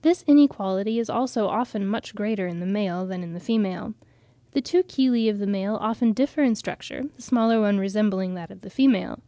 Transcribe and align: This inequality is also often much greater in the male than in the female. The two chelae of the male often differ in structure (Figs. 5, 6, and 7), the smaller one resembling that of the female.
This 0.00 0.24
inequality 0.26 0.98
is 0.98 1.10
also 1.10 1.46
often 1.48 1.86
much 1.86 2.14
greater 2.14 2.46
in 2.46 2.58
the 2.58 2.64
male 2.64 3.04
than 3.04 3.22
in 3.22 3.34
the 3.34 3.38
female. 3.38 3.92
The 4.52 4.62
two 4.62 4.82
chelae 4.82 5.28
of 5.28 5.40
the 5.40 5.46
male 5.46 5.76
often 5.82 6.14
differ 6.14 6.42
in 6.42 6.54
structure 6.54 7.02
(Figs. 7.02 7.08
5, 7.16 7.16
6, 7.16 7.16
and 7.16 7.16
7), 7.16 7.16
the 7.18 7.22
smaller 7.22 7.60
one 7.60 7.78
resembling 7.78 8.32
that 8.32 8.50
of 8.50 8.62
the 8.62 8.70
female. 8.70 9.20